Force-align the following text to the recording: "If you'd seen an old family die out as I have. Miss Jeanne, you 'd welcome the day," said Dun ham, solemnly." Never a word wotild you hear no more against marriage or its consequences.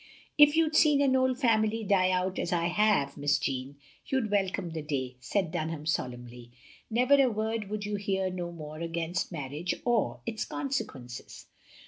"If 0.39 0.55
you'd 0.55 0.75
seen 0.75 0.99
an 1.01 1.15
old 1.15 1.39
family 1.39 1.83
die 1.83 2.09
out 2.09 2.39
as 2.39 2.51
I 2.51 2.69
have. 2.69 3.17
Miss 3.17 3.37
Jeanne, 3.37 3.75
you 4.07 4.19
'd 4.19 4.31
welcome 4.31 4.71
the 4.71 4.81
day," 4.81 5.17
said 5.19 5.51
Dun 5.51 5.69
ham, 5.69 5.85
solemnly." 5.85 6.49
Never 6.89 7.21
a 7.21 7.29
word 7.29 7.69
wotild 7.69 7.85
you 7.85 7.95
hear 7.97 8.31
no 8.31 8.51
more 8.51 8.79
against 8.79 9.31
marriage 9.31 9.75
or 9.85 10.21
its 10.25 10.43
consequences. 10.43 11.45